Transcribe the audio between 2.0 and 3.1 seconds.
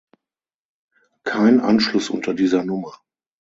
unter dieser Nummer!